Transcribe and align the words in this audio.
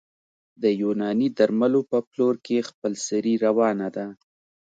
د 0.61 0.63
یوناني 0.81 1.27
درملو 1.37 1.81
په 1.91 1.97
پلور 2.09 2.35
کې 2.45 2.67
خپلسري 2.69 3.33
روانه 3.45 3.87
ده 3.95 4.05